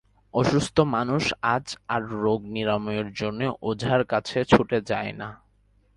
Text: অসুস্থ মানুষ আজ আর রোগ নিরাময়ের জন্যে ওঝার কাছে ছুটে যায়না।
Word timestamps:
অসুস্থ 0.33 0.77
মানুষ 0.95 1.23
আজ 1.55 1.65
আর 1.87 2.01
রোগ 2.23 2.39
নিরাময়ের 2.47 3.07
জন্যে 3.13 3.47
ওঝার 3.61 4.01
কাছে 4.05 4.37
ছুটে 4.43 4.77
যায়না। 4.81 5.29